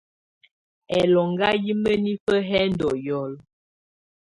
[0.99, 3.41] Ɛlɔŋgá yɛ́ mǝ́nifǝ́ yɛ́ ndɔ́ lulǝ́.